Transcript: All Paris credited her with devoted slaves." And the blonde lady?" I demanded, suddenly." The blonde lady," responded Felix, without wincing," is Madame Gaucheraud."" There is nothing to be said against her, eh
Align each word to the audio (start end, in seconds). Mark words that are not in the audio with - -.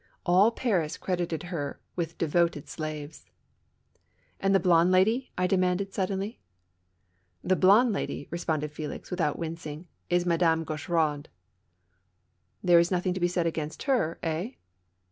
All 0.25 0.49
Paris 0.49 0.97
credited 0.97 1.43
her 1.43 1.79
with 1.95 2.17
devoted 2.17 2.67
slaves." 2.67 3.29
And 4.39 4.55
the 4.55 4.59
blonde 4.59 4.91
lady?" 4.91 5.29
I 5.37 5.45
demanded, 5.45 5.93
suddenly." 5.93 6.39
The 7.43 7.55
blonde 7.55 7.93
lady," 7.93 8.27
responded 8.31 8.71
Felix, 8.71 9.11
without 9.11 9.37
wincing," 9.37 9.87
is 10.09 10.25
Madame 10.25 10.63
Gaucheraud."" 10.65 11.27
There 12.63 12.79
is 12.79 12.89
nothing 12.89 13.13
to 13.13 13.19
be 13.19 13.27
said 13.27 13.45
against 13.45 13.83
her, 13.83 14.17
eh 14.23 14.53